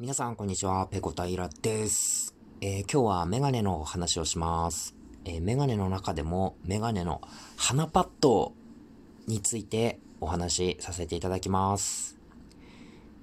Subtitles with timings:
[0.00, 0.86] 皆さん、こんにちは。
[0.86, 2.34] ペコタイラです。
[2.62, 4.94] えー、今日はメガネの話をします。
[5.26, 7.20] えー、メガネの中でも、メガネの
[7.58, 8.54] 鼻パッド
[9.26, 12.16] についてお話しさせていただきます。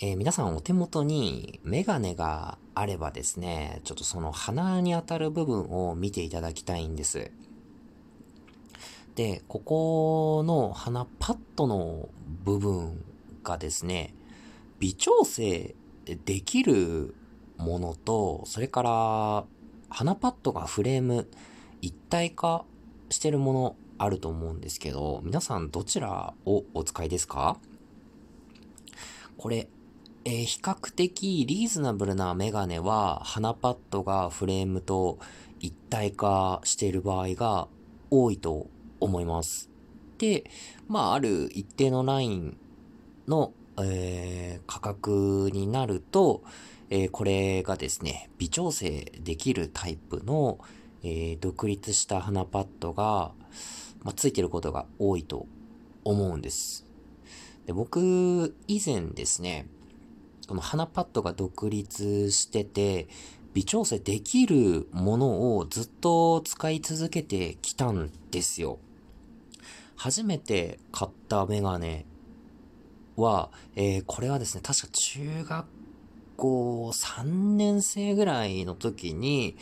[0.00, 7.30] えー、皆さんお手元にメガネがあればですね、ちょっとその鼻に当たる部分を見ていただきたいんです。
[9.14, 12.08] で、ここの鼻パッドの
[12.42, 13.04] 部分
[13.44, 14.12] がですね、
[14.80, 17.14] 微調整できる
[17.56, 19.44] ものと、それから
[19.88, 21.28] 鼻パッドがフレーム
[21.80, 22.64] 一体化
[23.10, 27.58] してるものあると思うんですけど、皆さんどちらをお使いですか？
[29.36, 29.68] これ、
[30.24, 35.18] えー、比較的リーズナブルなメガネは鼻パッドがフレームと
[35.60, 37.68] 一体化している場合が
[38.10, 38.68] 多いと
[39.00, 39.70] 思います。
[40.18, 40.44] で、
[40.88, 42.56] まあ、ある一定のライン
[43.28, 46.42] の、えー、価格になると、
[46.90, 50.58] えー、これがですね、微調整できるタイプの、
[51.02, 53.32] えー、独立した鼻パッドが、
[54.02, 55.46] まあ、ついてることが多いと
[56.04, 56.86] 思うんです。
[57.66, 59.66] で僕、以前ですね、
[60.46, 63.08] この鼻パッドが独立してて、
[63.54, 68.78] 微調整できるものをずっと使い続けてきたんですよ。
[69.96, 72.04] 初めて買ったメガネ
[73.16, 75.66] は、えー、これはですね、確か中学
[76.36, 79.56] 校3年生ぐらいの時に、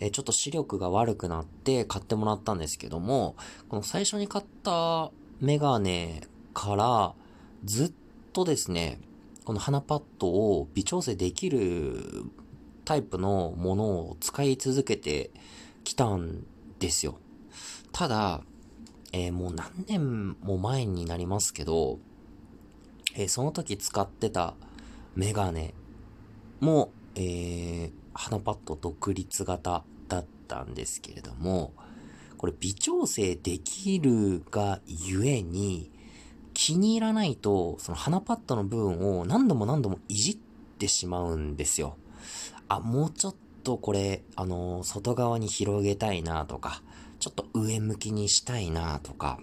[0.00, 3.36] えー、ちょっと視力が悪くなって買ってもらったんですけども、
[3.68, 6.22] この最初に買ったメガネ
[6.54, 7.14] から
[7.64, 7.92] ずっ
[8.32, 9.00] とですね、
[9.44, 12.24] この鼻パッドを微調整できる
[12.84, 15.30] タイプのものを使い続けて
[15.84, 16.44] きたん
[16.78, 17.18] ですよ。
[17.92, 18.42] ただ、
[19.12, 21.98] えー、もう何年も前になりますけど、
[23.14, 24.54] えー、その時使ってた
[25.14, 25.74] メガネ
[26.60, 31.72] も、えー、鼻パッド独立型だったんですけれども、
[32.36, 35.90] これ微調整できるがゆえに、
[36.54, 40.36] 気に入らないと、その鼻パッドの部分を何度も何度もいじっ
[40.78, 41.96] てしまうんですよ。
[42.68, 46.82] あ、もうちょっとこれ、あの、外側に広げたいなとか、
[47.20, 49.38] ちょっと上向きにしたいなとか、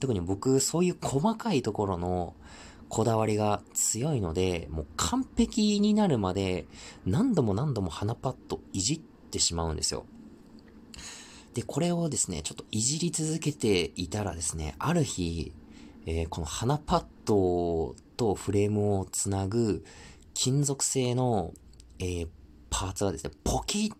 [0.00, 2.34] 特に僕、そういう細かいところの
[2.90, 6.66] こだわりが強いので、もう完璧になるまで
[7.06, 10.04] 何度も何度も鼻パッドいじってしまうんですよ。
[11.54, 15.52] で、これをですね、ちょっといじり続けていたらですね、ある日、
[16.04, 19.84] えー、この鼻パッドとフレームをつなぐ
[20.34, 21.54] 金属製の、
[22.00, 22.28] えー、
[22.70, 23.92] パーツがですね、ポキッ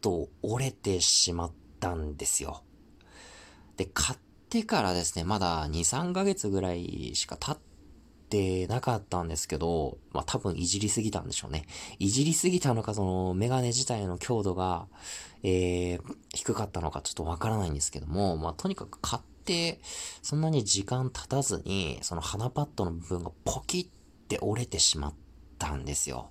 [0.00, 2.62] と折れてしまったんですよ。
[3.76, 4.18] で、買っ
[4.48, 7.69] てからですね、まだ2、3ヶ月ぐらいしか経って
[8.68, 11.66] なかったんですけど、まあ多分いじりすぎたんでしょうね。
[11.98, 14.86] いじりすぎたのか、そのメガネ自体の強度が、
[15.42, 16.00] えー、
[16.34, 19.80] 低かったのかちょっとわからないんですけども、まあとにかく買って、
[20.22, 23.86] そんなに時間経たずに、その鼻パッドの部分がポキっ
[24.28, 25.14] て折れてしまっ
[25.58, 26.30] たんですよ。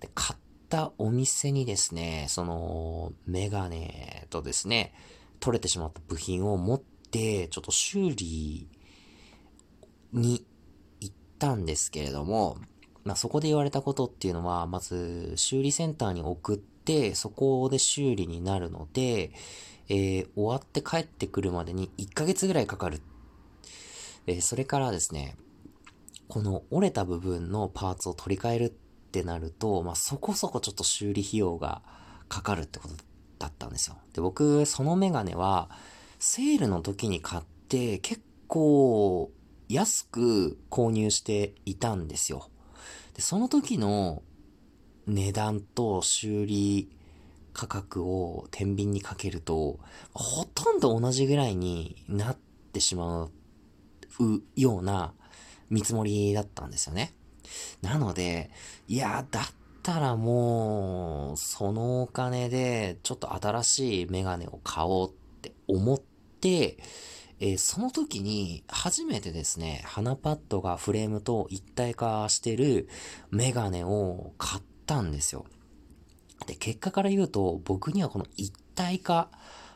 [0.00, 4.94] で、買ったお店にですね、その、メガネとですね、
[5.38, 8.68] 取れてしまった部品を持って、ちょっと修理
[10.12, 10.44] に
[11.40, 12.58] ったんですけれども、
[13.04, 19.32] まあ、そこで言われたことっていうのは、まず修理センターに送って、そこで修理になるので、
[19.88, 23.00] えー、終わって帰ってくるまでに1ヶ月ぐらいかかる。
[24.26, 25.36] えー、それからですね、
[26.28, 31.80] この折れた部分のパーツを取り替えるってなると、まあ、そこそこちょっと修理費用が
[32.28, 32.94] かかるってこと
[33.38, 33.96] だったんですよ。
[34.12, 35.70] で、僕、そのメガネは、
[36.18, 39.30] セールの時に買って、結構、
[39.70, 42.50] 安く購入していたんですよ。
[43.14, 44.22] で、その時の
[45.06, 46.90] 値段と修理
[47.52, 49.78] 価格を天秤にかけると、
[50.12, 52.36] ほとんど同じぐらいになっ
[52.72, 53.30] てしまう
[54.56, 55.14] ような
[55.70, 57.14] 見積もりだったんですよね。
[57.80, 58.50] なので、
[58.88, 59.44] いや、だっ
[59.84, 65.12] たらもう、そのお金で、ちょっと新しいメガネを買おうっ
[65.42, 66.00] て思っ
[66.40, 66.78] て、
[67.40, 72.88] えー、その時に初めてですね、鼻パッドがフレームと一体化してる
[73.30, 75.46] メガネを買ったんですよ。
[76.46, 79.30] で、結果から言うと、僕にはこの一体化、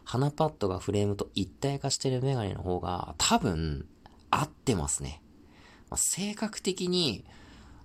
[0.04, 3.86] 鼻パッドがフレームと一体化してるメガネの方が多分
[4.30, 5.22] 合ってますね。
[5.88, 7.24] まあ、性格的に、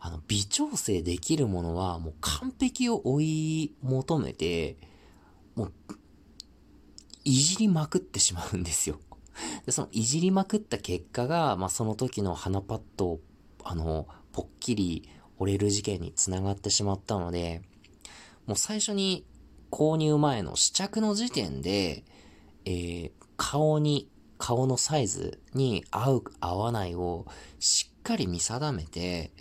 [0.02, 4.76] あの、微調整できるものはもう完璧を追い求めて、
[5.56, 5.74] もう、
[7.24, 9.00] いじりまくってしまうんですよ。
[9.65, 13.19] で、そのいじりまくった結果が、まあ、その時の鼻パッド、
[13.63, 17.61] あの、ぽっきり折れる事件につながってしまったので、
[18.45, 19.25] もう最初に
[19.71, 22.03] 購入前の試着の時点で、
[22.65, 27.25] えー、顔に、顔のサイズに合う、合わないを
[27.59, 29.31] しっかり見定めて、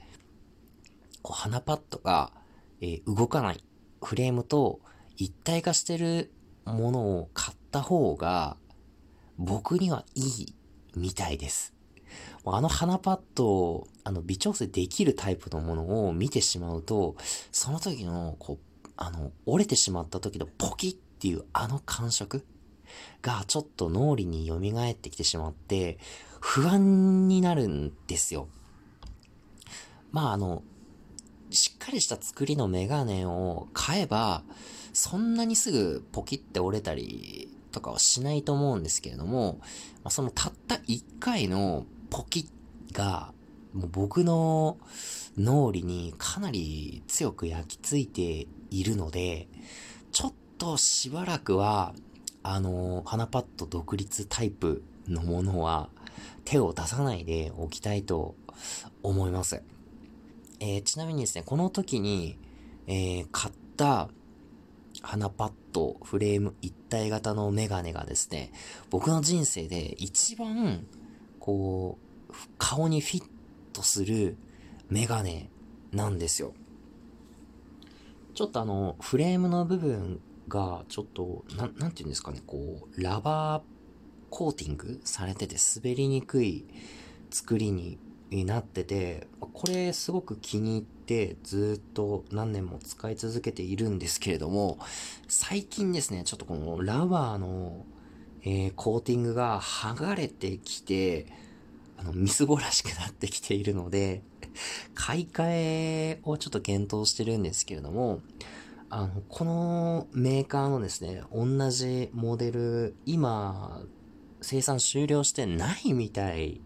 [1.23, 2.33] こう鼻パッドが、
[2.81, 3.63] えー、動かない
[4.03, 4.81] フレームと
[5.17, 6.33] 一体化してる
[6.65, 8.57] ものを買った方が
[9.39, 10.55] 僕にはいい
[10.97, 11.73] みたいです。
[12.45, 17.17] あの鼻パッド、あの微調整できるタイプのものを見てしまうと、
[17.53, 22.45] その時の、こう、あの、折れてしまった時のポキっていうあの感触
[23.23, 25.99] がちょっと脳裏に蘇ってきてしまって、
[26.41, 28.49] 不安になるんですよ。
[30.11, 30.63] まああの、
[31.51, 34.43] しっかりした作りのメガネを買えば、
[34.93, 39.59] そんなにすぐポキって折れたりとかはしないと思うんですけれども、
[40.03, 42.59] まあ、そのたった1回のポキッ
[42.93, 43.33] が、
[43.73, 44.79] もう僕の
[45.37, 49.49] 脳裏にかなり強く焼き付いているので、
[50.13, 51.95] ちょっとしばらくは、
[52.43, 55.91] あの、鼻パッド独立タイプのものは
[56.45, 58.35] 手を出さないでおきたいと
[59.03, 59.63] 思います。
[60.61, 62.39] えー、ちなみにですね、この時に、
[62.87, 64.09] えー、買った
[65.03, 68.53] 鼻パッド、フレーム一体型のメガネがですね、
[68.91, 70.87] 僕の人生で一番、
[71.39, 71.99] こ
[72.29, 73.25] う、顔にフィッ
[73.73, 74.37] トする
[74.89, 75.51] メガネ
[75.93, 76.53] なんですよ。
[78.35, 83.63] ちょっとあの、フレームの部分が、ちょっと、ななんて言うんですかね、こう、ラバー
[84.31, 86.67] コーティングされてて滑りにくい
[87.31, 87.99] 作りに
[88.45, 90.98] なってて、これすごく気に入って
[91.43, 94.79] ずっと何年も使い続けているんですけれども、
[95.29, 97.87] 最近ですね、ちょっとこのラバーの、
[98.43, 101.27] えー、コーティングが剥がれてきて、
[101.97, 104.23] あの、みすぼらしくなってきているので、
[104.95, 108.21] 買い替えをちょっと検討してるんですけれども、
[108.91, 113.83] あの、このメーカーのですね、同じモデル、今、
[114.41, 116.61] 生産終了してないみたい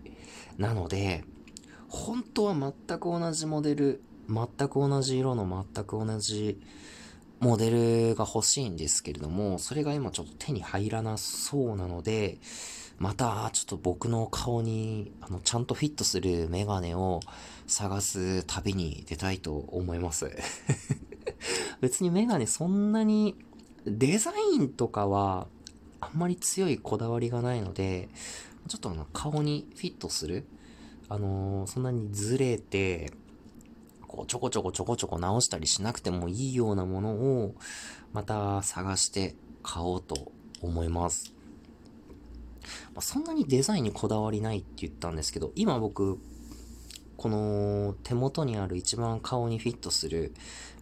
[0.58, 1.24] なので、
[1.88, 6.60] 本当は全く同じモデル、全く同じ色の全く同じ
[7.40, 7.70] モデ
[8.10, 12.38] ルが欲しいんですけれども、それが今ちょっと手に入らなそうなので、
[12.98, 17.20] またちょっと僕の顔にあのちゃんとフィットするメガネを
[17.66, 20.30] 探す旅に出たいと思います。
[21.80, 23.34] 別にメガネそんなに
[23.86, 25.48] デザインとかは
[26.00, 28.08] あんまり強いこだわりがないので、
[28.68, 30.46] ちょっとあの顔にフィットする
[31.08, 33.12] あのー、そんなにずれて、
[34.12, 37.54] こう、ちょこちょこちょこちょこ直したりしなくてもいいようなものを、
[38.12, 40.30] また探して買おうと
[40.60, 41.32] 思います。
[42.94, 46.18] まあ、そんなにデザインにこだわりないって言ったんですけど、今僕、
[47.16, 50.34] この手元にある一番顔にフィットする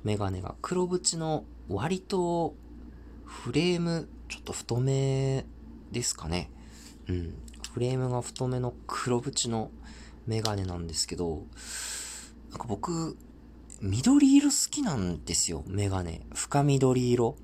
[0.04, 2.54] メガネが黒縁の割と
[3.24, 5.44] フレームちょっと太め
[5.92, 6.50] ですかね。
[7.08, 7.34] うん。
[7.72, 9.70] フレームが太めの黒縁の
[10.26, 11.44] メガネなんですけど、
[12.50, 13.16] なんか僕、
[13.80, 16.20] 緑色好きなんですよ、メガネ。
[16.34, 17.36] 深緑色。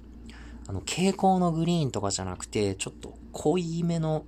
[0.69, 4.26] あの、蛍光のグリーンとかじゃなくて、ちょっと濃いめの、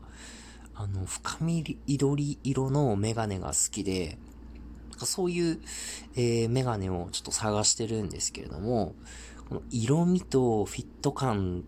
[0.75, 4.19] あの、深緑色のメガネが好きで、
[4.98, 5.60] そういう、
[6.16, 8.94] えー、メガネをちょっと探してるんですけれども、
[9.48, 11.64] この色味とフィット感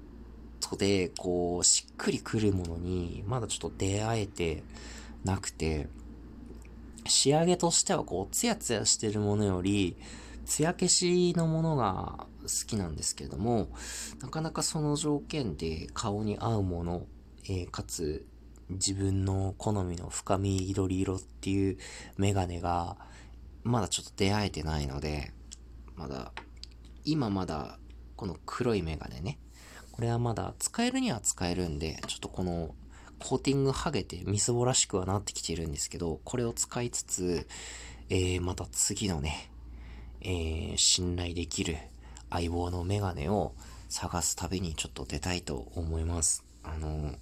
[0.61, 4.62] とで、こう、しっくりくるものに、まだちょっと出会えて
[5.25, 5.88] なくて、
[7.07, 9.97] 仕上げとしてはこう、ツヤツヤしてるものより、
[10.45, 13.69] ツヤ消しのものが好きなんですけれども、
[14.21, 17.07] なかなかその条件で顔に合うもの、
[17.45, 18.26] えー、かつ
[18.71, 21.78] 自分の好みの深み緑色っていう
[22.16, 22.97] メガネが、
[23.62, 25.33] まだちょっと出会えてないので、
[25.97, 26.33] まだ、
[27.04, 27.78] 今まだ
[28.16, 29.38] この黒いメガネね、
[29.92, 32.75] これはまだ使えるには使えるんで、ちょっとこの
[33.20, 37.46] コーティング剥げてみすぼらしくはなってきているんですけど、これを使いつつ、
[38.08, 39.50] えー、また次のね、
[40.20, 41.76] えー、信頼できる
[42.30, 43.54] 相棒のメガネを
[43.88, 46.44] 探す旅にちょっと出たいと思います。
[46.62, 47.16] あのー、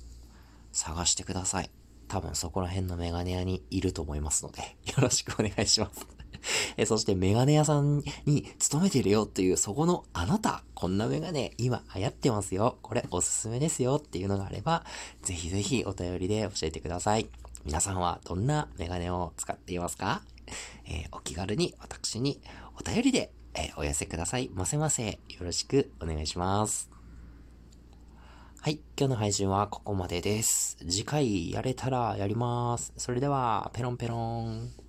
[0.72, 1.70] 探してください。
[2.08, 6.17] 多分そこら辺のメガネ屋にいると思いますので、よろしくお願いします。
[6.76, 12.78] えそしてメガネ屋さんに勤めてるよっていうそこのあなた、こんなメガネ今流行ってますよ。
[12.83, 14.85] これおすすめですよっていうのがあれば、
[15.23, 17.28] ぜひぜひお便りで教えてください。
[17.64, 20.23] 皆さんはどんなメガネを使っていますか？
[20.87, 22.40] えー、お気軽に私に
[22.78, 25.07] お便りで、えー、お寄せくださいませませ。
[25.07, 26.88] よろしくお願いします。
[28.61, 28.80] はい。
[28.99, 30.76] 今日の配信はここまでです。
[30.80, 32.92] 次回やれたらやります。
[32.97, 34.88] それでは、ペロンペロン。